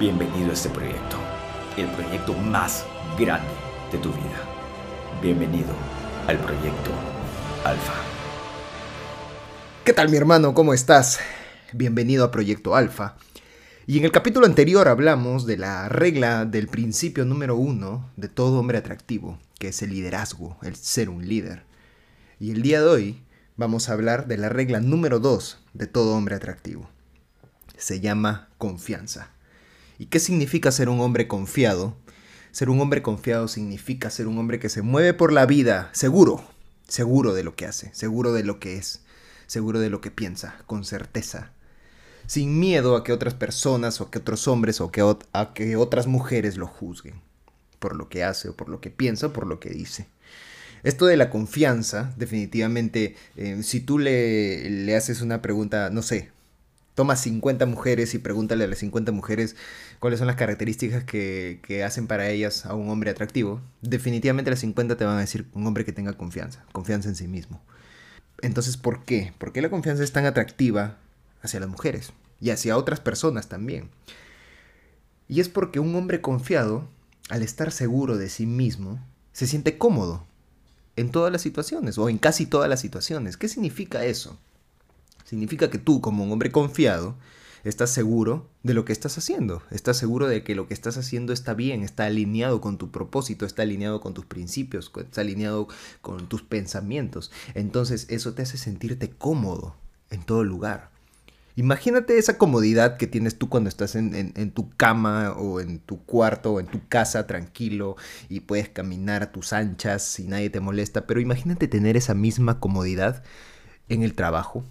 Bienvenido 0.00 0.48
a 0.48 0.54
este 0.54 0.70
proyecto, 0.70 1.18
el 1.76 1.86
proyecto 1.88 2.32
más 2.32 2.86
grande 3.18 3.52
de 3.92 3.98
tu 3.98 4.08
vida. 4.08 4.40
Bienvenido 5.20 5.74
al 6.26 6.38
proyecto 6.38 6.90
Alfa. 7.66 7.92
¿Qué 9.84 9.92
tal 9.92 10.08
mi 10.08 10.16
hermano? 10.16 10.54
¿Cómo 10.54 10.72
estás? 10.72 11.20
Bienvenido 11.74 12.24
a 12.24 12.30
Proyecto 12.30 12.74
Alfa. 12.74 13.16
Y 13.86 13.98
en 13.98 14.06
el 14.06 14.10
capítulo 14.10 14.46
anterior 14.46 14.88
hablamos 14.88 15.44
de 15.44 15.58
la 15.58 15.90
regla 15.90 16.46
del 16.46 16.68
principio 16.68 17.26
número 17.26 17.56
uno 17.56 18.10
de 18.16 18.28
todo 18.28 18.58
hombre 18.58 18.78
atractivo, 18.78 19.38
que 19.58 19.68
es 19.68 19.82
el 19.82 19.90
liderazgo, 19.90 20.56
el 20.62 20.76
ser 20.76 21.10
un 21.10 21.28
líder. 21.28 21.64
Y 22.38 22.52
el 22.52 22.62
día 22.62 22.80
de 22.80 22.88
hoy 22.88 23.22
vamos 23.58 23.90
a 23.90 23.92
hablar 23.92 24.28
de 24.28 24.38
la 24.38 24.48
regla 24.48 24.80
número 24.80 25.18
dos 25.18 25.62
de 25.74 25.86
todo 25.86 26.16
hombre 26.16 26.36
atractivo. 26.36 26.88
Se 27.76 28.00
llama 28.00 28.48
confianza. 28.56 29.32
¿Y 30.00 30.06
qué 30.06 30.18
significa 30.18 30.72
ser 30.72 30.88
un 30.88 30.98
hombre 31.00 31.28
confiado? 31.28 31.94
Ser 32.52 32.70
un 32.70 32.80
hombre 32.80 33.02
confiado 33.02 33.48
significa 33.48 34.08
ser 34.08 34.28
un 34.28 34.38
hombre 34.38 34.58
que 34.58 34.70
se 34.70 34.80
mueve 34.80 35.12
por 35.12 35.30
la 35.30 35.44
vida 35.44 35.90
seguro, 35.92 36.42
seguro 36.88 37.34
de 37.34 37.44
lo 37.44 37.54
que 37.54 37.66
hace, 37.66 37.90
seguro 37.92 38.32
de 38.32 38.42
lo 38.42 38.58
que 38.58 38.78
es, 38.78 39.02
seguro 39.46 39.78
de 39.78 39.90
lo 39.90 40.00
que 40.00 40.10
piensa, 40.10 40.56
con 40.64 40.86
certeza, 40.86 41.52
sin 42.26 42.58
miedo 42.58 42.96
a 42.96 43.04
que 43.04 43.12
otras 43.12 43.34
personas 43.34 44.00
o 44.00 44.10
que 44.10 44.20
otros 44.20 44.48
hombres 44.48 44.80
o 44.80 44.90
que 44.90 45.02
a 45.34 45.52
que 45.52 45.76
otras 45.76 46.06
mujeres 46.06 46.56
lo 46.56 46.66
juzguen 46.66 47.20
por 47.78 47.94
lo 47.94 48.08
que 48.08 48.24
hace 48.24 48.48
o 48.48 48.56
por 48.56 48.70
lo 48.70 48.80
que 48.80 48.88
piensa 48.88 49.26
o 49.26 49.32
por 49.34 49.46
lo 49.46 49.60
que 49.60 49.68
dice. 49.68 50.06
Esto 50.82 51.04
de 51.04 51.18
la 51.18 51.28
confianza, 51.28 52.14
definitivamente, 52.16 53.16
eh, 53.36 53.62
si 53.62 53.80
tú 53.80 53.98
le, 53.98 54.70
le 54.70 54.96
haces 54.96 55.20
una 55.20 55.42
pregunta, 55.42 55.90
no 55.90 56.00
sé, 56.00 56.30
toma 56.94 57.16
50 57.16 57.66
mujeres 57.66 58.14
y 58.14 58.18
pregúntale 58.18 58.64
a 58.64 58.66
las 58.66 58.78
50 58.78 59.12
mujeres 59.12 59.56
cuáles 59.98 60.18
son 60.18 60.26
las 60.26 60.36
características 60.36 61.04
que, 61.04 61.60
que, 61.62 61.84
hacen 61.84 62.06
para 62.06 62.28
ellas 62.30 62.66
a 62.66 62.74
un 62.74 62.90
hombre 62.90 63.10
atractivo, 63.10 63.60
definitivamente 63.80 64.50
las 64.50 64.60
50 64.60 64.96
te 64.96 65.04
van 65.04 65.16
a 65.16 65.20
decir 65.20 65.46
un 65.54 65.66
hombre 65.66 65.84
que 65.84 65.92
tenga 65.92 66.12
confianza, 66.14 66.64
confianza 66.72 67.08
en 67.08 67.16
sí 67.16 67.28
mismo. 67.28 67.60
Entonces, 68.42 68.76
¿por 68.76 69.04
qué? 69.04 69.32
¿Por 69.38 69.52
qué 69.52 69.62
la 69.62 69.70
confianza 69.70 70.02
es 70.02 70.12
tan 70.12 70.26
atractiva 70.26 70.98
hacia 71.42 71.60
las 71.60 71.68
mujeres 71.68 72.12
y 72.40 72.50
hacia 72.50 72.76
otras 72.76 73.00
personas 73.00 73.48
también? 73.48 73.90
Y 75.28 75.40
es 75.40 75.48
porque 75.48 75.78
un 75.78 75.94
hombre 75.94 76.20
confiado, 76.20 76.88
al 77.28 77.42
estar 77.42 77.70
seguro 77.70 78.16
de 78.16 78.28
sí 78.28 78.46
mismo, 78.46 78.98
se 79.32 79.46
siente 79.46 79.78
cómodo 79.78 80.26
en 80.96 81.10
todas 81.10 81.30
las 81.30 81.42
situaciones 81.42 81.98
o 81.98 82.08
en 82.08 82.18
casi 82.18 82.46
todas 82.46 82.68
las 82.68 82.80
situaciones. 82.80 83.36
¿Qué 83.36 83.48
significa 83.48 84.04
eso? 84.04 84.38
Significa 85.30 85.70
que 85.70 85.78
tú, 85.78 86.00
como 86.00 86.24
un 86.24 86.32
hombre 86.32 86.50
confiado, 86.50 87.14
estás 87.62 87.90
seguro 87.90 88.48
de 88.64 88.74
lo 88.74 88.84
que 88.84 88.92
estás 88.92 89.16
haciendo, 89.16 89.62
estás 89.70 89.96
seguro 89.96 90.26
de 90.26 90.42
que 90.42 90.56
lo 90.56 90.66
que 90.66 90.74
estás 90.74 90.96
haciendo 90.96 91.32
está 91.32 91.54
bien, 91.54 91.84
está 91.84 92.06
alineado 92.06 92.60
con 92.60 92.78
tu 92.78 92.90
propósito, 92.90 93.46
está 93.46 93.62
alineado 93.62 94.00
con 94.00 94.12
tus 94.12 94.24
principios, 94.24 94.90
está 94.96 95.20
alineado 95.20 95.68
con 96.00 96.28
tus 96.28 96.42
pensamientos. 96.42 97.30
Entonces 97.54 98.06
eso 98.10 98.34
te 98.34 98.42
hace 98.42 98.58
sentirte 98.58 99.08
cómodo 99.08 99.76
en 100.10 100.24
todo 100.24 100.42
lugar. 100.42 100.90
Imagínate 101.54 102.18
esa 102.18 102.36
comodidad 102.36 102.96
que 102.96 103.06
tienes 103.06 103.38
tú 103.38 103.48
cuando 103.48 103.68
estás 103.68 103.94
en, 103.94 104.32
en, 104.34 104.50
tu 104.50 104.70
cama 104.70 105.34
o 105.34 105.60
en 105.60 105.78
tu 105.78 106.04
cuarto 106.06 106.54
o 106.54 106.58
en 106.58 106.66
tu 106.66 106.80
casa 106.88 107.28
tranquilo 107.28 107.94
y 108.28 108.40
puedes 108.40 108.68
caminar 108.68 109.22
a 109.22 109.30
tus 109.30 109.52
anchas 109.52 110.18
y 110.18 110.26
nadie 110.26 110.50
te 110.50 110.58
molesta, 110.58 111.06
pero 111.06 111.20
imagínate 111.20 111.68
tener 111.68 111.96
esa 111.96 112.14
misma 112.14 112.58
comodidad 112.58 113.22
en 113.88 114.02
el 114.02 114.14
trabajo. 114.14 114.64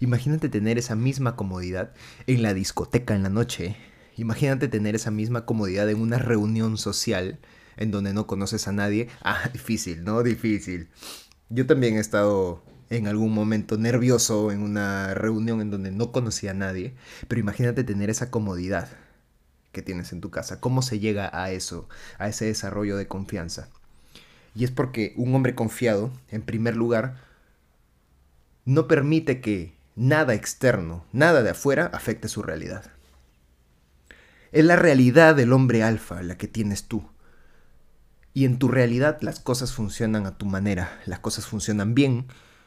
Imagínate 0.00 0.48
tener 0.48 0.78
esa 0.78 0.94
misma 0.94 1.36
comodidad 1.36 1.92
en 2.26 2.42
la 2.42 2.54
discoteca 2.54 3.14
en 3.14 3.22
la 3.22 3.28
noche. 3.28 3.76
Imagínate 4.16 4.68
tener 4.68 4.94
esa 4.94 5.10
misma 5.10 5.46
comodidad 5.46 5.88
en 5.90 6.00
una 6.00 6.18
reunión 6.18 6.76
social 6.78 7.38
en 7.76 7.90
donde 7.90 8.12
no 8.12 8.26
conoces 8.26 8.68
a 8.68 8.72
nadie. 8.72 9.08
Ah, 9.22 9.48
difícil, 9.52 10.04
¿no? 10.04 10.22
Difícil. 10.22 10.88
Yo 11.48 11.66
también 11.66 11.96
he 11.96 12.00
estado 12.00 12.62
en 12.90 13.06
algún 13.06 13.32
momento 13.32 13.78
nervioso 13.78 14.52
en 14.52 14.62
una 14.62 15.14
reunión 15.14 15.60
en 15.60 15.70
donde 15.70 15.90
no 15.90 16.12
conocía 16.12 16.50
a 16.50 16.54
nadie, 16.54 16.94
pero 17.28 17.40
imagínate 17.40 17.84
tener 17.84 18.10
esa 18.10 18.30
comodidad 18.30 18.88
que 19.72 19.82
tienes 19.82 20.12
en 20.12 20.20
tu 20.20 20.30
casa. 20.30 20.60
¿Cómo 20.60 20.82
se 20.82 20.98
llega 20.98 21.30
a 21.32 21.50
eso, 21.50 21.88
a 22.18 22.28
ese 22.28 22.44
desarrollo 22.44 22.96
de 22.96 23.08
confianza? 23.08 23.68
Y 24.54 24.64
es 24.64 24.70
porque 24.70 25.14
un 25.16 25.34
hombre 25.34 25.54
confiado, 25.54 26.12
en 26.30 26.42
primer 26.42 26.76
lugar, 26.76 27.16
no 28.64 28.86
permite 28.86 29.40
que 29.40 29.72
nada 29.96 30.34
externo, 30.34 31.04
nada 31.12 31.42
de 31.42 31.50
afuera 31.50 31.90
afecte 31.92 32.28
su 32.28 32.42
realidad. 32.42 32.90
Es 34.52 34.64
la 34.64 34.76
realidad 34.76 35.34
del 35.34 35.52
hombre 35.52 35.82
alfa 35.82 36.22
la 36.22 36.36
que 36.36 36.48
tienes 36.48 36.84
tú. 36.84 37.08
Y 38.34 38.44
en 38.44 38.58
tu 38.58 38.68
realidad 38.68 39.18
las 39.20 39.40
cosas 39.40 39.72
funcionan 39.72 40.26
a 40.26 40.38
tu 40.38 40.46
manera, 40.46 41.00
las 41.06 41.18
cosas 41.18 41.46
funcionan 41.46 41.94
bien, 41.94 42.26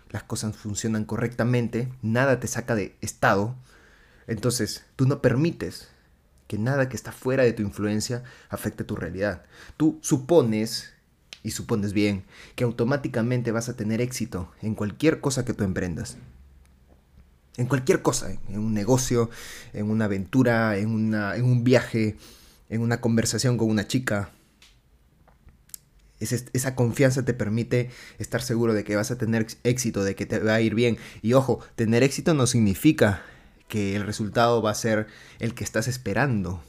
las 0.09 0.23
cosas 0.23 0.55
funcionan 0.55 1.05
correctamente, 1.05 1.91
nada 2.01 2.39
te 2.39 2.47
saca 2.47 2.75
de 2.75 2.95
estado, 3.01 3.55
entonces 4.27 4.85
tú 4.95 5.07
no 5.07 5.21
permites 5.21 5.89
que 6.47 6.57
nada 6.59 6.89
que 6.89 6.95
está 6.95 7.11
fuera 7.11 7.43
de 7.43 7.53
tu 7.53 7.63
influencia 7.63 8.23
afecte 8.49 8.83
tu 8.83 8.95
realidad. 8.95 9.43
Tú 9.77 9.99
supones, 10.01 10.93
y 11.45 11.51
supones 11.51 11.93
bien, 11.93 12.25
que 12.55 12.63
automáticamente 12.63 13.51
vas 13.51 13.69
a 13.69 13.75
tener 13.75 14.01
éxito 14.01 14.51
en 14.63 14.73
cualquier 14.73 15.21
cosa 15.21 15.45
que 15.45 15.53
tú 15.53 15.63
emprendas. 15.63 16.17
En 17.57 17.67
cualquier 17.67 18.01
cosa, 18.01 18.31
en 18.31 18.59
un 18.59 18.73
negocio, 18.73 19.29
en 19.73 19.89
una 19.89 20.05
aventura, 20.05 20.77
en, 20.77 20.89
una, 20.89 21.35
en 21.35 21.45
un 21.45 21.63
viaje, 21.63 22.17
en 22.69 22.81
una 22.81 22.99
conversación 22.99 23.57
con 23.57 23.69
una 23.69 23.87
chica, 23.87 24.31
esa 26.19 26.75
confianza 26.75 27.23
te 27.23 27.33
permite 27.33 27.89
estar 28.19 28.41
seguro 28.41 28.73
de 28.73 28.83
que 28.83 28.95
vas 28.95 29.11
a 29.11 29.17
tener 29.17 29.47
éxito, 29.63 30.03
de 30.03 30.15
que 30.15 30.25
te 30.25 30.39
va 30.39 30.55
a 30.55 30.61
ir 30.61 30.75
bien. 30.75 30.97
Y 31.21 31.33
ojo, 31.33 31.59
tener 31.75 32.03
éxito 32.03 32.33
no 32.33 32.47
significa 32.47 33.23
que 33.67 33.95
el 33.95 34.05
resultado 34.05 34.61
va 34.61 34.71
a 34.71 34.75
ser 34.75 35.07
el 35.39 35.53
que 35.53 35.63
estás 35.63 35.87
esperando. 35.87 36.63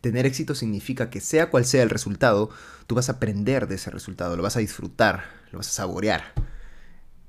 Tener 0.00 0.26
éxito 0.26 0.54
significa 0.54 1.10
que 1.10 1.20
sea 1.20 1.50
cual 1.50 1.64
sea 1.64 1.82
el 1.82 1.90
resultado, 1.90 2.50
tú 2.86 2.94
vas 2.94 3.08
a 3.08 3.12
aprender 3.12 3.68
de 3.68 3.74
ese 3.74 3.90
resultado, 3.90 4.36
lo 4.36 4.42
vas 4.42 4.56
a 4.56 4.60
disfrutar, 4.60 5.24
lo 5.52 5.58
vas 5.58 5.68
a 5.68 5.72
saborear. 5.72 6.32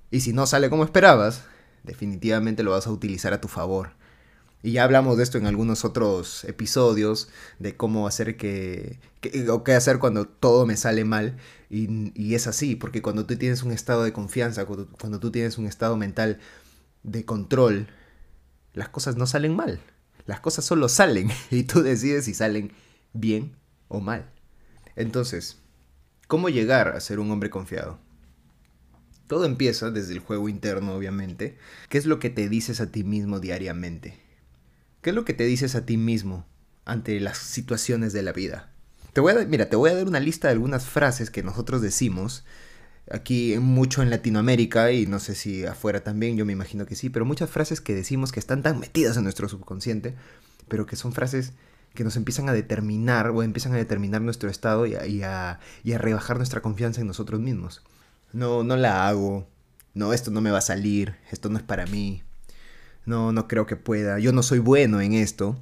Y 0.09 0.21
si 0.21 0.33
no 0.33 0.45
sale 0.45 0.69
como 0.69 0.83
esperabas, 0.83 1.43
definitivamente 1.83 2.63
lo 2.63 2.71
vas 2.71 2.87
a 2.87 2.91
utilizar 2.91 3.33
a 3.33 3.41
tu 3.41 3.47
favor. 3.47 3.91
Y 4.63 4.73
ya 4.73 4.83
hablamos 4.83 5.17
de 5.17 5.23
esto 5.23 5.37
en 5.39 5.47
algunos 5.47 5.85
otros 5.85 6.43
episodios, 6.43 7.29
de 7.57 7.75
cómo 7.75 8.07
hacer 8.07 8.37
que, 8.37 8.99
o 9.49 9.63
qué 9.63 9.73
hacer 9.73 9.97
cuando 9.97 10.27
todo 10.27 10.67
me 10.67 10.77
sale 10.77 11.03
mal. 11.03 11.37
Y, 11.69 12.11
y, 12.15 12.35
es 12.35 12.45
así, 12.45 12.75
porque 12.75 13.01
cuando 13.01 13.25
tú 13.25 13.35
tienes 13.37 13.63
un 13.63 13.71
estado 13.71 14.03
de 14.03 14.13
confianza, 14.13 14.65
cuando, 14.65 14.87
cuando 14.99 15.19
tú 15.19 15.31
tienes 15.31 15.57
un 15.57 15.65
estado 15.65 15.97
mental 15.97 16.39
de 17.03 17.25
control, 17.25 17.87
las 18.73 18.89
cosas 18.89 19.15
no 19.15 19.25
salen 19.25 19.55
mal. 19.55 19.79
Las 20.27 20.39
cosas 20.41 20.63
solo 20.65 20.89
salen 20.89 21.31
y 21.51 21.63
tú 21.63 21.81
decides 21.81 22.25
si 22.25 22.33
salen 22.35 22.71
bien 23.13 23.55
o 23.87 23.99
mal. 23.99 24.29
Entonces, 24.95 25.57
¿cómo 26.27 26.49
llegar 26.49 26.89
a 26.89 26.99
ser 26.99 27.19
un 27.19 27.31
hombre 27.31 27.49
confiado? 27.49 27.97
Todo 29.31 29.45
empieza 29.45 29.91
desde 29.91 30.11
el 30.11 30.19
juego 30.19 30.49
interno, 30.49 30.93
obviamente. 30.93 31.57
¿Qué 31.87 31.97
es 31.97 32.05
lo 32.05 32.19
que 32.19 32.29
te 32.29 32.49
dices 32.49 32.81
a 32.81 32.91
ti 32.91 33.05
mismo 33.05 33.39
diariamente? 33.39 34.19
¿Qué 35.01 35.11
es 35.11 35.15
lo 35.15 35.23
que 35.23 35.31
te 35.31 35.45
dices 35.45 35.73
a 35.75 35.85
ti 35.85 35.95
mismo 35.95 36.45
ante 36.83 37.17
las 37.21 37.37
situaciones 37.37 38.11
de 38.11 38.23
la 38.23 38.33
vida? 38.33 38.73
Te 39.13 39.21
voy 39.21 39.31
a, 39.31 39.45
mira, 39.45 39.69
te 39.69 39.77
voy 39.77 39.89
a 39.89 39.95
dar 39.95 40.05
una 40.05 40.19
lista 40.19 40.49
de 40.49 40.55
algunas 40.55 40.85
frases 40.85 41.29
que 41.29 41.43
nosotros 41.43 41.81
decimos 41.81 42.43
aquí 43.09 43.55
mucho 43.57 44.01
en 44.01 44.09
Latinoamérica 44.09 44.91
y 44.91 45.05
no 45.05 45.21
sé 45.21 45.33
si 45.33 45.63
afuera 45.63 46.03
también, 46.03 46.35
yo 46.35 46.45
me 46.45 46.51
imagino 46.51 46.85
que 46.85 46.97
sí, 46.97 47.09
pero 47.09 47.23
muchas 47.23 47.49
frases 47.49 47.79
que 47.79 47.95
decimos 47.95 48.33
que 48.33 48.41
están 48.41 48.61
tan 48.63 48.81
metidas 48.81 49.15
en 49.15 49.23
nuestro 49.23 49.47
subconsciente, 49.47 50.13
pero 50.67 50.85
que 50.85 50.97
son 50.97 51.13
frases 51.13 51.53
que 51.93 52.03
nos 52.03 52.17
empiezan 52.17 52.49
a 52.49 52.53
determinar 52.53 53.29
o 53.29 53.43
empiezan 53.43 53.71
a 53.71 53.77
determinar 53.77 54.21
nuestro 54.21 54.49
estado 54.49 54.85
y 54.87 54.95
a, 54.95 55.07
y 55.07 55.23
a, 55.23 55.61
y 55.85 55.93
a 55.93 55.99
rebajar 55.99 56.35
nuestra 56.35 56.59
confianza 56.59 56.99
en 56.99 57.07
nosotros 57.07 57.39
mismos. 57.39 57.81
No, 58.33 58.63
no 58.63 58.75
la 58.77 59.07
hago. 59.07 59.47
No, 59.93 60.13
esto 60.13 60.31
no 60.31 60.41
me 60.41 60.51
va 60.51 60.59
a 60.59 60.61
salir. 60.61 61.15
Esto 61.31 61.49
no 61.49 61.57
es 61.57 61.63
para 61.63 61.85
mí 61.85 62.23
no, 63.05 63.31
no 63.31 63.47
creo 63.47 63.65
que 63.65 63.75
pueda, 63.75 64.19
yo 64.19 64.31
no 64.31 64.43
soy 64.43 64.59
bueno 64.59 65.01
en 65.01 65.13
esto. 65.13 65.59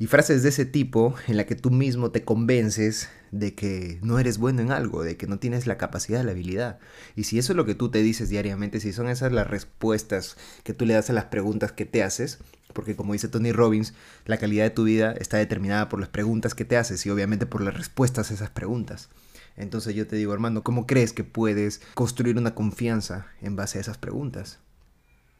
Y 0.00 0.06
frases 0.06 0.44
de 0.44 0.50
ese 0.50 0.64
tipo 0.64 1.16
en 1.26 1.36
la 1.36 1.44
que 1.44 1.56
tú 1.56 1.72
mismo 1.72 2.12
te 2.12 2.24
convences 2.24 3.08
de 3.32 3.56
que 3.56 3.98
no 4.00 4.20
eres 4.20 4.38
bueno 4.38 4.62
en 4.62 4.70
algo, 4.70 5.02
de 5.02 5.16
que 5.16 5.26
no 5.26 5.40
tienes 5.40 5.66
la 5.66 5.76
capacidad, 5.76 6.22
la 6.22 6.30
habilidad. 6.30 6.78
Y 7.16 7.24
si 7.24 7.36
eso 7.36 7.52
es 7.52 7.56
lo 7.56 7.66
que 7.66 7.74
tú 7.74 7.90
te 7.90 8.00
dices 8.00 8.28
diariamente, 8.28 8.78
si 8.78 8.92
son 8.92 9.08
esas 9.08 9.32
las 9.32 9.48
respuestas 9.48 10.36
que 10.62 10.72
tú 10.72 10.86
le 10.86 10.94
das 10.94 11.10
a 11.10 11.14
las 11.14 11.24
preguntas 11.24 11.72
que 11.72 11.84
te 11.84 12.04
haces, 12.04 12.38
porque 12.72 12.94
como 12.94 13.12
dice 13.12 13.26
Tony 13.26 13.50
Robbins, 13.50 13.92
la 14.24 14.36
calidad 14.36 14.64
de 14.64 14.70
tu 14.70 14.84
vida 14.84 15.12
está 15.18 15.36
determinada 15.36 15.88
por 15.88 15.98
las 15.98 16.10
preguntas 16.10 16.54
que 16.54 16.64
te 16.64 16.76
haces 16.76 17.04
y 17.04 17.10
obviamente 17.10 17.46
por 17.46 17.60
las 17.60 17.76
respuestas 17.76 18.30
a 18.30 18.34
esas 18.34 18.50
preguntas. 18.50 19.08
Entonces 19.56 19.94
yo 19.94 20.06
te 20.06 20.16
digo, 20.16 20.32
hermano, 20.32 20.62
¿cómo 20.62 20.86
crees 20.86 21.12
que 21.12 21.24
puedes 21.24 21.80
construir 21.94 22.36
una 22.36 22.54
confianza 22.54 23.26
en 23.40 23.56
base 23.56 23.78
a 23.78 23.80
esas 23.80 23.98
preguntas? 23.98 24.60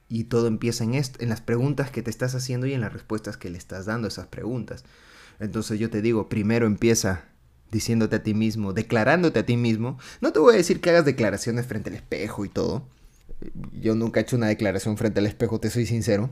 Y 0.08 0.25
todo 0.25 0.46
empieza 0.46 0.84
en, 0.84 0.94
en 0.94 1.28
las 1.28 1.40
preguntas 1.40 1.90
que 1.90 2.02
te 2.02 2.10
estás 2.10 2.34
haciendo 2.34 2.66
y 2.66 2.72
en 2.72 2.81
las 2.81 2.93
respuestas 2.93 3.37
que 3.37 3.50
le 3.50 3.58
estás 3.58 3.87
dando 3.87 4.06
a 4.06 4.08
esas 4.08 4.26
preguntas. 4.26 4.84
Entonces 5.38 5.78
yo 5.78 5.90
te 5.90 6.02
digo, 6.02 6.28
primero 6.28 6.66
empieza 6.66 7.25
diciéndote 7.70 8.16
a 8.16 8.22
ti 8.22 8.34
mismo, 8.34 8.72
declarándote 8.72 9.40
a 9.40 9.46
ti 9.46 9.56
mismo. 9.56 9.99
No 10.20 10.32
te 10.32 10.38
voy 10.38 10.54
a 10.54 10.58
decir 10.58 10.81
que 10.81 10.90
hagas 10.90 11.04
declaraciones 11.04 11.66
frente 11.66 11.90
al 11.90 11.96
espejo 11.96 12.44
y 12.44 12.49
todo. 12.49 12.88
Yo 13.72 13.94
nunca 13.94 14.20
he 14.20 14.22
hecho 14.22 14.37
una 14.37 14.49
declaración 14.49 14.96
frente 14.96 15.20
al 15.20 15.26
espejo, 15.26 15.61
te 15.61 15.70
soy 15.70 15.87
sincero. 15.87 16.31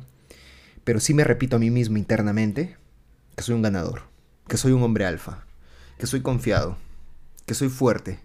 Pero 0.85 1.01
sí 1.01 1.15
me 1.15 1.25
repito 1.25 1.57
a 1.57 1.59
mí 1.59 1.71
mismo 1.71 1.99
internamente 1.99 2.77
que 3.37 3.43
soy 3.43 3.55
un 3.55 3.63
ganador, 3.63 4.03
que 4.49 4.57
soy 4.57 4.73
un 4.73 4.83
hombre 4.83 5.05
alfa, 5.05 5.45
que 5.99 6.07
soy 6.07 6.23
confiado, 6.23 6.79
que 7.47 7.55
soy 7.55 7.69
fuerte. 7.69 8.21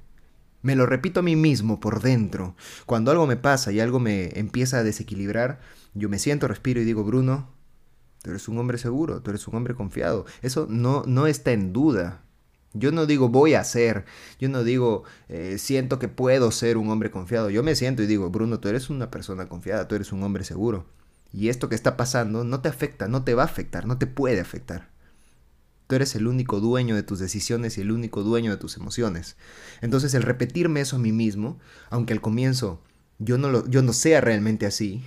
Me 0.61 0.75
lo 0.75 0.85
repito 0.85 1.21
a 1.21 1.23
mí 1.23 1.35
mismo 1.35 1.79
por 1.79 2.01
dentro. 2.01 2.55
Cuando 2.85 3.11
algo 3.11 3.25
me 3.25 3.37
pasa 3.37 3.71
y 3.71 3.79
algo 3.79 3.99
me 3.99 4.37
empieza 4.37 4.79
a 4.79 4.83
desequilibrar, 4.83 5.59
yo 5.93 6.09
me 6.09 6.19
siento, 6.19 6.47
respiro 6.47 6.81
y 6.81 6.85
digo, 6.85 7.03
Bruno, 7.03 7.49
tú 8.21 8.29
eres 8.29 8.47
un 8.47 8.57
hombre 8.59 8.77
seguro, 8.77 9.21
tú 9.21 9.31
eres 9.31 9.47
un 9.47 9.55
hombre 9.55 9.73
confiado. 9.73 10.25
Eso 10.41 10.67
no, 10.69 11.03
no 11.07 11.25
está 11.25 11.51
en 11.51 11.73
duda. 11.73 12.23
Yo 12.73 12.91
no 12.91 13.05
digo 13.05 13.27
voy 13.27 13.55
a 13.55 13.63
ser, 13.65 14.05
yo 14.39 14.47
no 14.47 14.63
digo 14.63 15.03
eh, 15.27 15.57
siento 15.57 15.99
que 15.99 16.07
puedo 16.07 16.51
ser 16.51 16.77
un 16.77 16.89
hombre 16.89 17.11
confiado. 17.11 17.49
Yo 17.49 17.63
me 17.63 17.75
siento 17.75 18.03
y 18.03 18.07
digo, 18.07 18.29
Bruno, 18.29 18.59
tú 18.59 18.69
eres 18.69 18.89
una 18.89 19.11
persona 19.11 19.49
confiada, 19.49 19.87
tú 19.87 19.95
eres 19.95 20.11
un 20.11 20.23
hombre 20.23 20.43
seguro. 20.43 20.85
Y 21.33 21.49
esto 21.49 21.69
que 21.69 21.75
está 21.75 21.97
pasando 21.97 22.43
no 22.43 22.61
te 22.61 22.69
afecta, 22.69 23.07
no 23.07 23.23
te 23.23 23.33
va 23.33 23.43
a 23.43 23.45
afectar, 23.45 23.87
no 23.87 23.97
te 23.97 24.07
puede 24.07 24.39
afectar. 24.39 24.90
Tú 25.91 25.95
eres 25.95 26.15
el 26.15 26.25
único 26.27 26.61
dueño 26.61 26.95
de 26.95 27.03
tus 27.03 27.19
decisiones 27.19 27.77
y 27.77 27.81
el 27.81 27.91
único 27.91 28.23
dueño 28.23 28.49
de 28.51 28.55
tus 28.55 28.77
emociones. 28.77 29.35
Entonces 29.81 30.13
el 30.13 30.23
repetirme 30.23 30.79
eso 30.79 30.95
a 30.95 30.99
mí 30.99 31.11
mismo, 31.11 31.59
aunque 31.89 32.13
al 32.13 32.21
comienzo 32.21 32.81
yo 33.19 33.37
no, 33.37 33.49
lo, 33.49 33.67
yo 33.67 33.81
no 33.81 33.91
sea 33.91 34.21
realmente 34.21 34.65
así, 34.65 35.03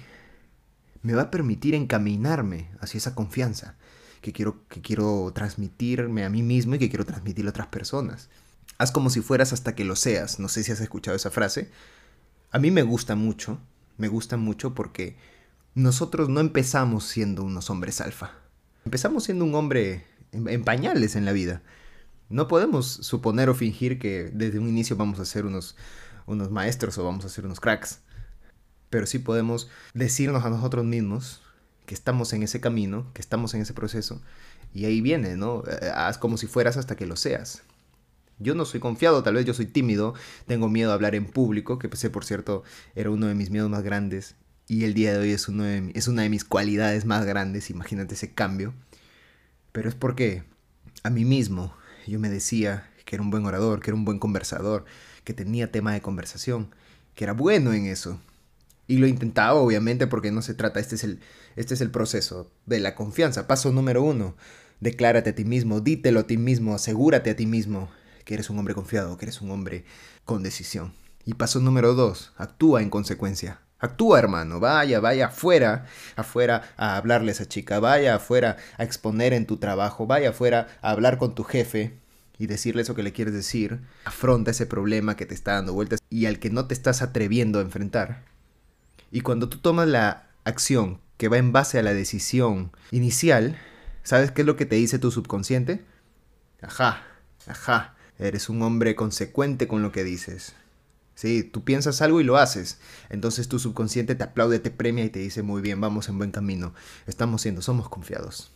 me 1.01 1.15
va 1.15 1.23
a 1.23 1.31
permitir 1.31 1.75
encaminarme 1.75 2.69
hacia 2.81 2.99
esa 2.99 3.15
confianza 3.15 3.77
que 4.21 4.35
quiero, 4.35 4.69
que 4.69 4.83
quiero 4.83 5.33
transmitirme 5.35 6.23
a 6.23 6.29
mí 6.29 6.43
mismo 6.43 6.75
y 6.75 6.79
que 6.79 6.91
quiero 6.91 7.07
transmitirle 7.07 7.49
a 7.49 7.53
otras 7.53 7.69
personas. 7.69 8.29
Haz 8.77 8.93
como 8.93 9.09
si 9.09 9.23
fueras 9.23 9.55
hasta 9.55 9.75
que 9.75 9.87
lo 9.87 9.97
seas. 9.97 10.39
No 10.39 10.49
sé 10.51 10.65
si 10.65 10.73
has 10.73 10.83
escuchado 10.83 11.17
esa 11.17 11.31
frase. 11.31 11.71
A 12.51 12.59
mí 12.59 12.71
me 12.71 12.83
gusta 12.83 13.15
mucho, 13.17 13.59
me 13.97 14.09
gusta 14.09 14.37
mucho 14.37 14.75
porque 14.75 15.17
nosotros 15.75 16.29
no 16.29 16.41
empezamos 16.41 17.05
siendo 17.05 17.43
unos 17.43 17.71
hombres 17.71 18.03
alfa. 18.03 18.33
Empezamos 18.85 19.25
siendo 19.25 19.47
un 19.47 19.55
hombre 19.55 20.05
en, 20.35 20.65
pañales 20.65 21.17
en 21.17 21.25
la 21.25 21.33
vida. 21.33 21.63
No 22.29 22.49
podemos 22.49 22.87
suponer 22.87 23.49
o 23.49 23.55
fingir 23.55 23.99
que 23.99 24.31
desde 24.33 24.59
un 24.59 24.69
inicio 24.69 24.97
vamos 24.97 25.21
a 25.21 25.25
ser 25.25 25.47
unos, 25.47 25.77
unos 26.27 26.51
maestros 26.51 26.99
o 26.99 27.05
vamos 27.05 27.25
a 27.25 27.29
ser 27.29 27.45
unos 27.45 27.61
cracks. 27.61 28.01
Pero 28.91 29.07
sí 29.07 29.19
podemos 29.19 29.69
decirnos 29.93 30.45
a 30.45 30.51
nosotros 30.51 30.85
mismos 30.85 31.43
que 31.87 31.95
estamos 31.95 32.33
en 32.33 32.43
ese 32.43 32.61
camino, 32.61 33.11
que 33.13 33.21
estamos 33.21 33.55
en 33.55 33.61
ese 33.63 33.75
proceso, 33.75 34.23
y 34.73 34.87
ahí 34.87 35.01
viene, 35.01 35.37
¿no? 35.37 35.63
Haz 35.95 36.19
como 36.19 36.37
si 36.37 36.47
fueras 36.47 36.77
hasta 36.77 36.97
que 36.97 37.07
lo 37.07 37.17
seas. 37.17 37.63
Yo 38.39 38.55
no 38.55 38.65
soy 38.65 38.81
confiado, 38.81 39.23
tal 39.23 39.35
vez 39.35 39.45
yo 39.45 39.55
soy 39.55 39.67
tímido, 39.67 40.15
tengo 40.47 40.69
miedo 40.69 40.91
a 40.91 40.95
hablar 40.95 41.15
en 41.15 41.27
público, 41.27 41.79
que 41.79 41.89
pensé, 41.89 42.11
por 42.11 42.25
cierto, 42.25 42.65
era 42.95 43.11
uno 43.11 43.27
de 43.27 43.35
mis 43.35 43.51
miedos 43.51 43.71
más 43.71 43.83
grandes, 43.83 44.35
y 44.67 44.85
el 44.85 44.95
día 44.95 45.13
de 45.13 45.19
hoy 45.19 45.31
es, 45.31 45.49
uno 45.49 45.67
es 45.67 46.09
una 46.09 46.23
de 46.23 46.31
mis 46.31 46.45
cualidades 46.45 47.05
más 47.05 47.25
grandes, 47.27 47.71
imagínate 47.71 48.15
ese 48.15 48.33
cambio. 48.33 48.75
Pero 49.75 49.89
es 49.89 49.97
porque 49.97 50.45
a 51.03 51.11
mí 51.11 51.25
mismo 51.25 51.75
yo 52.07 52.21
me 52.21 52.31
decía 52.31 52.89
que 53.05 53.17
era 53.17 53.25
un 53.25 53.33
buen 53.33 53.45
orador, 53.45 53.81
que 53.81 53.91
era 53.91 53.97
un 53.97 54.05
buen 54.05 54.21
conversador, 54.21 54.85
que 55.25 55.35
tenía 55.35 55.73
tema 55.73 55.93
de 55.93 56.01
conversación, 56.01 56.73
que 57.17 57.25
era 57.25 57.33
bueno 57.33 57.73
en 57.73 57.87
eso. 57.87 58.21
Y 58.87 58.99
lo 58.99 59.09
intentaba, 59.09 59.55
obviamente, 59.55 60.07
porque 60.07 60.31
no 60.31 60.43
se 60.43 60.55
trata, 60.55 60.79
este 60.79 60.95
es 60.95 61.03
el, 61.03 61.19
este 61.57 61.75
es 61.75 61.81
el 61.81 61.91
proceso 61.91 62.53
de 62.67 62.79
la 62.79 62.95
confianza. 62.95 63.49
Paso 63.49 63.73
número 63.73 64.05
uno, 64.05 64.37
declárate 64.79 65.31
a 65.31 65.35
ti 65.35 65.45
mismo, 65.45 65.81
dítelo 65.81 66.21
a 66.21 66.27
ti 66.29 66.37
mismo, 66.37 66.77
asegúrate 66.77 67.31
a 67.31 67.37
ti 67.37 67.47
mismo 67.47 67.91
que 68.25 68.35
eres 68.35 68.51
un 68.51 68.61
hombre 68.61 68.77
confiado, 68.77 69.19
que 69.19 69.25
eres 69.25 69.41
un 69.41 69.51
hombre 69.51 69.85
con 70.25 70.45
decisión. 70.45 70.93
Y 71.25 71.35
paso 71.35 71.59
número 71.59 71.95
dos, 71.95 72.33
actúa 72.37 72.81
en 72.81 72.91
consecuencia. 72.91 73.64
Actúa, 73.79 74.19
hermano, 74.19 74.61
vaya, 74.61 75.01
vaya 75.01 75.27
afuera, 75.27 75.87
afuera 76.17 76.63
a 76.77 76.97
hablarle 76.97 77.31
a 77.31 77.35
esa 77.35 77.47
chica, 77.47 77.81
vaya 77.81 78.15
afuera 78.15 78.57
a 78.79 78.85
exponer 78.85 79.33
en 79.33 79.47
tu 79.47 79.59
trabajo, 79.59 80.07
vaya 80.07 80.31
afuera 80.31 80.69
a 80.81 80.91
hablar 80.91 81.19
con 81.19 81.35
tu 81.35 81.45
jefe 81.45 81.99
y 82.39 82.47
decirle 82.47 82.83
eso 82.83 82.95
que 82.95 83.03
le 83.03 83.13
quieres 83.13 83.35
decir. 83.35 83.81
Afronta 84.05 84.53
ese 84.53 84.67
problema 84.67 85.17
que 85.17 85.27
te 85.27 85.35
está 85.35 85.55
dando 85.55 85.75
vueltas 85.75 86.01
y 86.09 86.27
al 86.27 86.39
que 86.39 86.51
no 86.51 86.67
te 86.67 86.75
estás 86.75 87.03
atreviendo 87.03 87.59
a 87.59 87.63
enfrentar. 87.63 88.23
Y 89.11 89.21
cuando 89.21 89.49
tú 89.49 89.59
tomas 89.59 89.89
la 89.89 90.29
acción 90.45 91.01
que 91.17 91.29
va 91.29 91.39
en 91.39 91.53
base 91.53 91.79
a 91.79 91.83
la 91.83 91.95
decisión 91.95 92.73
inicial, 92.91 93.59
¿sabes 94.03 94.31
qué 94.31 94.43
es 94.43 94.47
lo 94.47 94.57
que 94.57 94.67
te 94.67 94.77
dice 94.77 94.99
tu 94.99 95.11
subconsciente? 95.11 95.85
Ajá, 96.63 97.03
ajá, 97.47 97.95
eres 98.19 98.49
un 98.49 98.63
hombre 98.63 98.97
consecuente 98.97 99.69
con 99.69 99.83
lo 99.83 99.93
que 99.93 100.05
dices. 100.05 100.55
Sí, 101.15 101.45
tú 101.45 101.63
piensas 101.65 102.03
algo 102.03 102.21
y 102.21 102.25
lo 102.25 102.37
haces. 102.37 102.79
Entonces 103.09 103.49
tu 103.49 103.59
subconsciente 103.59 104.15
te 104.15 104.25
aplaude, 104.25 104.59
te 104.59 104.71
premia 104.71 105.05
y 105.05 105.11
te 105.11 105.21
dice, 105.21 105.43
muy 105.43 105.63
bien, 105.63 105.81
vamos 105.81 106.09
en 106.09 106.19
buen 106.19 106.33
camino. 106.33 106.75
Estamos 107.07 107.43
siendo, 107.43 107.63
somos 107.63 107.89
confiados. 107.89 108.53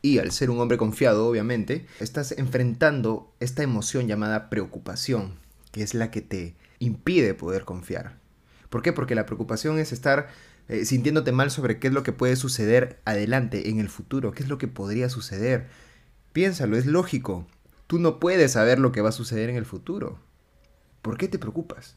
Y 0.00 0.18
al 0.18 0.32
ser 0.32 0.50
un 0.50 0.58
hombre 0.58 0.78
confiado, 0.78 1.26
obviamente, 1.26 1.86
estás 2.00 2.32
enfrentando 2.32 3.32
esta 3.38 3.62
emoción 3.62 4.08
llamada 4.08 4.50
preocupación, 4.50 5.34
que 5.70 5.82
es 5.82 5.94
la 5.94 6.10
que 6.10 6.22
te 6.22 6.56
impide 6.80 7.34
poder 7.34 7.64
confiar. 7.64 8.18
¿Por 8.68 8.82
qué? 8.82 8.92
Porque 8.92 9.14
la 9.14 9.26
preocupación 9.26 9.78
es 9.78 9.92
estar 9.92 10.28
eh, 10.68 10.84
sintiéndote 10.84 11.30
mal 11.30 11.50
sobre 11.50 11.78
qué 11.78 11.88
es 11.88 11.92
lo 11.92 12.02
que 12.02 12.12
puede 12.12 12.34
suceder 12.36 13.00
adelante, 13.04 13.68
en 13.68 13.78
el 13.78 13.88
futuro, 13.88 14.32
qué 14.32 14.42
es 14.42 14.48
lo 14.48 14.58
que 14.58 14.66
podría 14.66 15.08
suceder. 15.08 15.68
Piénsalo, 16.32 16.76
es 16.76 16.86
lógico. 16.86 17.46
Tú 17.86 17.98
no 17.98 18.18
puedes 18.18 18.52
saber 18.52 18.78
lo 18.78 18.90
que 18.90 19.02
va 19.02 19.10
a 19.10 19.12
suceder 19.12 19.50
en 19.50 19.56
el 19.56 19.66
futuro. 19.66 20.18
¿Por 21.02 21.18
qué 21.18 21.28
te 21.28 21.38
preocupas? 21.38 21.96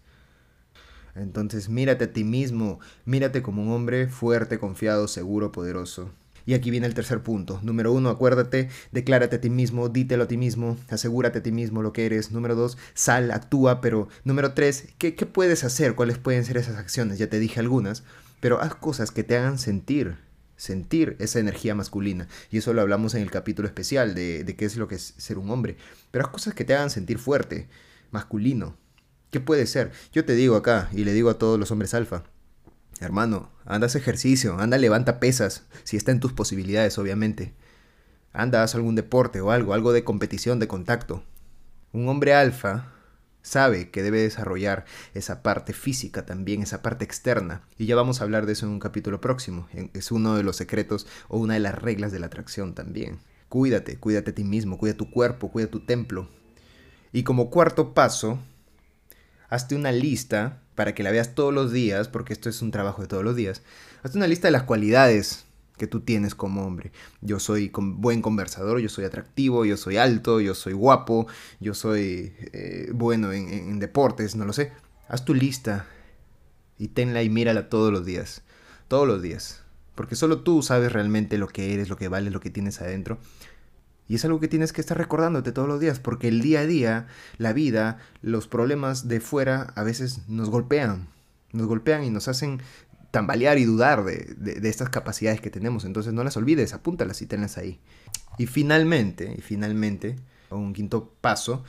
Entonces 1.16 1.69
mírate 1.69 2.06
a 2.06 2.13
ti 2.13 2.24
mismo, 2.24 2.80
mírate 3.06 3.42
como 3.42 3.62
un 3.62 3.72
hombre 3.72 4.07
fuerte, 4.07 4.60
confiado, 4.60 5.07
seguro, 5.07 5.52
poderoso. 5.52 6.12
Y 6.48 6.54
aquí 6.54 6.69
viene 6.69 6.86
el 6.86 6.94
tercer 6.94 7.24
punto. 7.24 7.60
Número 7.63 7.92
uno, 7.92 8.10
acuérdate, 8.10 8.69
declárate 8.92 9.38
a 9.38 9.42
ti 9.42 9.50
mismo, 9.50 9.90
dítelo 9.90 10.25
a 10.25 10.28
ti 10.28 10.38
mismo, 10.38 10.78
asegúrate 10.90 11.40
a 11.40 11.44
ti 11.44 11.52
mismo 11.52 11.81
lo 11.81 11.92
que 11.92 12.06
eres. 12.06 12.31
Número 12.31 12.54
dos, 12.54 12.78
sal, 12.94 13.31
actúa, 13.31 13.81
pero 13.81 14.10
número 14.24 14.54
tres, 14.54 14.90
¿qué, 15.00 15.16
¿qué 15.16 15.25
puedes 15.25 15.63
hacer? 15.63 15.96
¿Cuáles 15.96 16.19
pueden 16.19 16.46
ser 16.46 16.57
esas 16.57 16.78
acciones? 16.78 17.18
Ya 17.18 17.30
te 17.30 17.40
dije 17.40 17.60
algunas, 17.60 18.04
pero 18.42 18.62
haz 18.62 18.75
cosas 18.75 19.10
que 19.10 19.24
te 19.24 19.38
hagan 19.38 19.57
sentir, 19.57 20.18
sentir 20.56 21.16
esa 21.19 21.40
energía 21.40 21.74
masculina. 21.74 22.28
Y 22.52 22.60
eso 22.60 22.74
lo 22.74 22.81
hablamos 22.81 23.16
en 23.16 23.24
el 23.24 23.31
capítulo 23.31 23.68
especial 23.68 24.13
de, 24.13 24.44
de 24.44 24.56
qué 24.56 24.66
es 24.66 24.78
lo 24.78 24.88
que 24.88 24.96
es 24.96 25.16
ser 25.18 25.40
un 25.40 25.50
hombre. 25.50 25.78
Pero 26.12 26.26
haz 26.26 26.31
cosas 26.31 26.54
que 26.54 26.64
te 26.64 26.76
hagan 26.76 26.92
sentir 26.92 27.18
fuerte, 27.18 27.68
masculino. 28.12 28.78
¿Qué 29.35 29.42
puede 29.42 29.68
ser? 29.68 29.92
Yo 30.13 30.23
te 30.23 30.33
digo 30.33 30.56
acá, 30.56 30.87
y 30.94 31.04
le 31.04 31.11
digo 31.11 31.30
a 31.30 31.37
todos 31.37 31.59
los 31.59 31.69
hombres 31.69 31.94
alfa, 31.94 32.23
Hermano, 33.01 33.51
anda 33.65 33.87
haz 33.87 33.97
ejercicio, 33.97 34.57
anda 34.61 34.77
levanta 34.77 35.19
pesas, 35.19 35.65
si 35.83 35.97
está 35.97 36.13
en 36.13 36.21
tus 36.21 36.31
posibilidades, 36.31 36.97
obviamente. 36.97 37.54
Anda, 38.31 38.63
haz 38.63 38.75
algún 38.75 38.95
deporte 38.95 39.42
o 39.42 39.51
algo, 39.51 39.73
algo 39.73 39.92
de 39.92 40.06
competición, 40.06 40.57
de 40.59 40.69
contacto. 40.69 41.21
Un 41.92 42.07
hombre 42.07 42.33
alfa 42.33 42.94
sabe 43.42 43.89
que 43.89 44.04
debe 44.04 44.21
desarrollar 44.21 44.85
esa 45.13 45.44
parte 45.44 45.73
física 45.73 46.25
también, 46.25 46.61
esa 46.61 46.81
parte 46.81 47.04
externa. 47.04 47.68
Y 47.77 47.87
ya 47.87 47.97
vamos 47.97 48.21
a 48.21 48.23
hablar 48.23 48.45
de 48.45 48.54
eso 48.54 48.65
en 48.65 48.71
un 48.71 48.80
capítulo 48.80 49.19
próximo. 49.19 49.68
Es 49.94 50.13
uno 50.13 50.37
de 50.37 50.44
los 50.44 50.56
secretos 50.56 51.07
o 51.27 51.39
una 51.39 51.56
de 51.56 51.59
las 51.59 51.75
reglas 51.75 52.13
de 52.13 52.19
la 52.19 52.27
atracción 52.27 52.73
también. 52.73 53.19
Cuídate, 53.49 53.99
cuídate 53.99 54.31
a 54.31 54.35
ti 54.35 54.45
mismo, 54.45 54.77
cuida 54.77 54.94
tu 54.94 55.11
cuerpo, 55.11 55.51
cuida 55.51 55.68
tu 55.68 55.81
templo. 55.81 56.30
Y 57.11 57.23
como 57.23 57.49
cuarto 57.49 57.94
paso, 57.94 58.39
hazte 59.49 59.75
una 59.75 59.92
lista 59.92 60.61
para 60.75 60.94
que 60.94 61.04
la 61.04 61.11
veas 61.11 61.35
todos 61.35 61.54
los 61.54 61.71
días, 61.71 62.07
porque 62.07 62.33
esto 62.33 62.49
es 62.49 62.61
un 62.61 62.71
trabajo 62.71 63.02
de 63.02 63.07
todos 63.07 63.23
los 63.23 63.35
días. 63.35 63.61
Hazte 64.04 64.18
una 64.18 64.28
lista 64.28 64.47
de 64.47 64.52
las 64.52 64.64
cualidades 64.64 65.45
que 65.78 65.87
tú 65.87 66.02
tienes 66.02 66.35
como 66.35 66.66
hombre. 66.66 66.92
Yo 67.21 67.40
soy 67.40 67.71
buen 67.73 68.21
conversador, 68.21 68.80
yo 68.80 68.90
soy 68.90 69.06
atractivo, 69.06 69.66
yo 69.66 69.78
soy 69.78 69.97
alto, 69.97 70.40
yo 70.40 70.56
soy 70.56 70.73
guapo, 70.73 71.28
yo 71.59 71.73
soy 71.73 72.33
eh, 72.54 72.90
bueno 72.94 73.31
en, 73.31 73.49
en 73.49 73.80
deportes, 73.80 74.35
no 74.35 74.45
lo 74.45 74.54
sé. 74.54 74.71
Haz 75.07 75.25
tu 75.25 75.33
lista 75.33 75.85
y 76.78 76.90
tenla 76.90 77.23
y 77.23 77.30
mírala 77.30 77.69
todos 77.69 77.92
los 77.92 78.06
días. 78.06 78.44
Todos 78.87 79.07
los 79.07 79.21
días. 79.21 79.64
Porque 79.95 80.16
solo 80.16 80.42
tú 80.42 80.61
sabes 80.61 80.92
realmente 80.92 81.37
lo 81.37 81.47
que 81.47 81.73
eres, 81.73 81.90
lo 81.90 81.97
que 81.97 82.09
vales, 82.09 82.33
lo 82.33 82.40
que 82.40 82.49
tienes 82.49 82.81
adentro. 82.81 83.18
Y 84.07 84.16
es 84.16 84.26
algo 84.26 84.40
que 84.40 84.47
tienes 84.47 84.71
que 84.71 84.81
estar 84.81 84.97
recordándote 84.97 85.52
todos 85.52 85.68
los 85.68 85.80
días, 85.80 86.00
porque 86.00 86.28
el 86.28 86.42
día 86.42 86.62
a 86.62 86.66
día, 86.66 87.07
la 87.38 87.54
vida, 87.54 87.97
los 88.21 88.47
problemas 88.47 89.07
de 89.07 89.19
fuera 89.19 89.74
a 89.76 89.83
veces 89.83 90.28
nos 90.28 90.50
golpean, 90.50 91.07
nos 91.52 91.68
golpean 91.68 92.04
y 92.04 92.12
nos 92.12 92.28
hacen 92.28 92.62
tambalear 93.09 93.57
y 93.57 93.64
dudar 93.66 94.04
de, 94.04 94.59
estas 94.69 94.90
capacidades 94.90 95.42
que 95.42 95.50
tenemos. 95.50 95.85
Entonces 95.85 96.14
no 96.14 96.24
las 96.24 96.38
olvides, 96.38 96.74
apúntalas 96.74 97.21
y 97.21 97.26
tenlas 97.26 97.57
ahí. 97.57 97.80
Y 98.38 98.45
finalmente, 98.45 99.33
y 99.38 99.42
finalmente, 99.42 100.18
un 100.52 100.74
quinto 100.74 101.16
paso, 101.21 101.64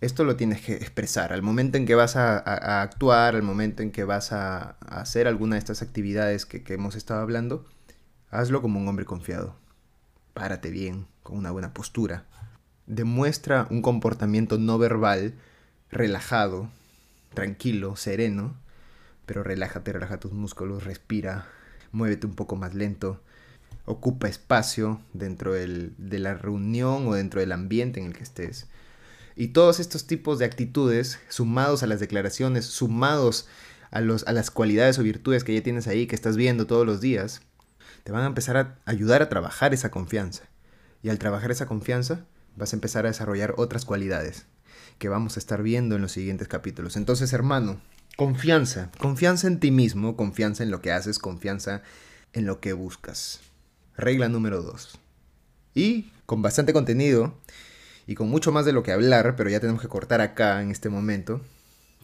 esto 0.00 0.22
lo 0.22 0.36
tienes 0.36 0.60
que 0.60 0.74
expresar. 0.74 1.32
Al 1.32 1.42
momento 1.42 1.78
en 1.78 1.86
que 1.86 1.94
vas 1.94 2.14
a, 2.14 2.38
actuar, 2.82 3.34
al 3.34 3.42
momento 3.42 3.82
en 3.82 3.90
que 3.90 4.04
vas 4.04 4.32
a, 4.32 4.76
hacer 4.86 5.26
alguna 5.26 5.56
de 5.56 5.60
estas 5.60 5.82
actividades 5.82 6.46
que 6.46 6.62
hemos 6.72 6.94
estado 6.94 7.20
hablando, 7.20 7.64
hazlo 8.30 8.62
como 8.62 8.78
un 8.78 8.86
hombre 8.86 9.04
confiado. 9.04 9.56
Párate 10.34 10.70
bien, 10.70 11.06
con 11.22 11.36
una 11.36 11.50
buena 11.50 11.74
postura. 11.74 12.24
Demuestra 12.86 13.66
un 13.70 13.82
comportamiento 13.82 14.58
no 14.58 14.78
verbal 14.78 15.34
relajado, 15.90 16.70
tranquilo, 17.34 17.96
sereno, 17.96 18.56
pero 19.26 19.42
relájate, 19.42 19.92
relaja 19.92 20.18
tus 20.18 20.32
músculos, 20.32 20.84
respira, 20.84 21.46
muévete 21.92 22.26
un 22.26 22.34
poco 22.34 22.56
más 22.56 22.74
lento, 22.74 23.20
ocupa 23.84 24.28
espacio 24.28 25.00
dentro 25.12 25.52
de 25.52 26.18
la 26.18 26.34
reunión 26.34 27.06
o 27.06 27.14
dentro 27.14 27.40
del 27.40 27.52
ambiente 27.52 28.00
en 28.00 28.06
el 28.06 28.12
que 28.12 28.22
estés. 28.22 28.66
Y 29.36 29.48
todos 29.48 29.80
estos 29.80 30.06
tipos 30.06 30.38
de 30.38 30.44
actitudes, 30.44 31.18
sumados 31.28 31.82
a 31.82 31.86
las 31.86 32.00
declaraciones, 32.00 32.66
sumados 32.66 33.48
a, 33.90 34.00
los, 34.00 34.26
a 34.26 34.32
las 34.32 34.50
cualidades 34.50 34.98
o 34.98 35.02
virtudes 35.02 35.44
que 35.44 35.54
ya 35.54 35.62
tienes 35.62 35.86
ahí, 35.86 36.06
que 36.06 36.14
estás 36.14 36.36
viendo 36.36 36.66
todos 36.66 36.84
los 36.84 37.00
días, 37.00 37.42
te 38.04 38.12
van 38.12 38.22
a 38.22 38.26
empezar 38.26 38.56
a 38.56 38.78
ayudar 38.84 39.22
a 39.22 39.28
trabajar 39.28 39.74
esa 39.74 39.90
confianza. 39.90 40.44
Y 41.02 41.08
al 41.08 41.18
trabajar 41.18 41.50
esa 41.50 41.66
confianza, 41.66 42.26
vas 42.56 42.72
a 42.72 42.76
empezar 42.76 43.04
a 43.06 43.08
desarrollar 43.08 43.54
otras 43.56 43.84
cualidades 43.84 44.46
que 44.98 45.08
vamos 45.08 45.36
a 45.36 45.40
estar 45.40 45.62
viendo 45.62 45.96
en 45.96 46.02
los 46.02 46.12
siguientes 46.12 46.48
capítulos. 46.48 46.96
Entonces, 46.96 47.32
hermano, 47.32 47.80
confianza, 48.16 48.90
confianza 48.98 49.46
en 49.46 49.58
ti 49.58 49.70
mismo, 49.70 50.16
confianza 50.16 50.62
en 50.62 50.70
lo 50.70 50.82
que 50.82 50.92
haces, 50.92 51.18
confianza 51.18 51.82
en 52.32 52.46
lo 52.46 52.60
que 52.60 52.74
buscas. 52.74 53.40
Regla 53.96 54.28
número 54.28 54.62
2. 54.62 54.98
Y 55.74 56.12
con 56.26 56.42
bastante 56.42 56.72
contenido 56.72 57.34
y 58.06 58.14
con 58.14 58.28
mucho 58.28 58.52
más 58.52 58.64
de 58.64 58.72
lo 58.72 58.82
que 58.82 58.92
hablar, 58.92 59.36
pero 59.36 59.50
ya 59.50 59.60
tenemos 59.60 59.80
que 59.80 59.88
cortar 59.88 60.20
acá 60.20 60.62
en 60.62 60.70
este 60.70 60.88
momento. 60.90 61.40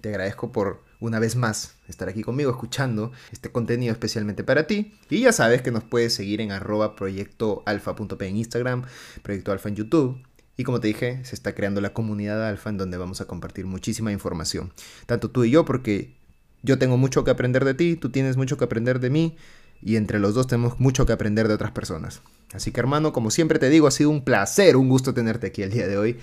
Te 0.01 0.11
agradezco 0.11 0.53
por 0.53 0.85
una 1.01 1.19
vez 1.19 1.37
más 1.37 1.77
estar 1.89 2.09
aquí 2.09 2.23
conmigo 2.23 2.51
escuchando 2.51 3.13
este 3.33 3.51
contenido 3.51 3.93
especialmente 3.93 4.45
para 4.45 4.67
ti. 4.67 4.95
Y 5.11 5.21
ya 5.21 5.33
sabes 5.33 5.63
que 5.63 5.71
nos 5.71 5.85
puedes 5.85 6.15
seguir 6.15 6.41
en 6.41 6.53
arroba 6.53 6.97
proyectoalfa.p 6.97 8.27
en 8.27 8.37
Instagram, 8.37 8.85
proyecto 9.23 9.53
alfa 9.53 9.69
en 9.69 9.77
YouTube. 9.77 10.23
Y 10.57 10.65
como 10.65 10.81
te 10.81 10.89
dije, 10.89 11.23
se 11.25 11.35
está 11.35 11.55
creando 11.55 11.81
la 11.81 11.93
comunidad 11.93 12.47
alfa 12.47 12.71
en 12.71 12.79
donde 12.79 12.97
vamos 12.97 13.21
a 13.21 13.27
compartir 13.27 13.67
muchísima 13.67 14.13
información. 14.13 14.73
Tanto 15.07 15.31
tú 15.31 15.45
y 15.45 15.51
yo, 15.51 15.65
porque 15.67 16.17
yo 16.63 16.79
tengo 16.79 16.97
mucho 16.97 17.25
que 17.25 17.31
aprender 17.31 17.65
de 17.65 17.75
ti, 17.75 17.97
tú 17.97 18.11
tienes 18.11 18.37
mucho 18.37 18.57
que 18.57 18.65
aprender 18.65 19.01
de 19.01 19.11
mí. 19.11 19.37
Y 19.83 19.97
entre 19.97 20.19
los 20.19 20.35
dos 20.35 20.47
tenemos 20.47 20.81
mucho 20.81 21.05
que 21.05 21.13
aprender 21.13 21.49
de 21.49 21.55
otras 21.55 21.73
personas. 21.73 22.23
Así 22.55 22.73
que 22.73 22.81
hermano, 22.81 23.13
como 23.13 23.31
siempre 23.31 23.59
te 23.59 23.69
digo, 23.69 23.87
ha 23.87 23.91
sido 23.91 24.09
un 24.09 24.25
placer, 24.25 24.77
un 24.77 24.89
gusto 24.89 25.13
tenerte 25.13 25.49
aquí 25.49 25.63
el 25.63 25.71
día 25.71 25.87
de 25.87 25.99
hoy. 25.99 26.19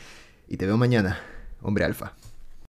Y 0.48 0.58
te 0.58 0.65
veo 0.65 0.77
mañana, 0.77 1.20
hombre 1.62 1.86
alfa. 1.86 2.15